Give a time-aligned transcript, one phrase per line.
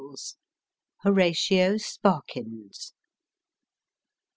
[1.03, 2.95] HORATIO SPARKINS.